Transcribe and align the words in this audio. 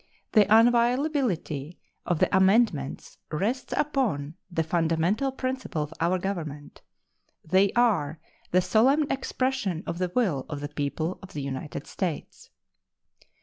The 0.31 0.47
inviolability 0.51 1.77
of 2.07 2.17
the 2.17 2.35
amendments 2.35 3.19
rests 3.31 3.71
upon 3.77 4.33
the 4.49 4.63
fundamental 4.63 5.31
principle 5.31 5.83
of 5.83 5.93
our 5.99 6.17
Government. 6.17 6.81
They 7.45 7.71
are 7.73 8.19
the 8.49 8.61
solemn 8.61 9.03
expression 9.11 9.83
of 9.85 9.99
the 9.99 10.11
will 10.15 10.47
of 10.49 10.59
the 10.59 10.69
people 10.69 11.19
of 11.21 11.33
the 11.33 11.43
United 11.43 11.85
States. 11.85 12.49